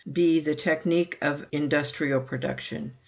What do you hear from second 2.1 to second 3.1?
production.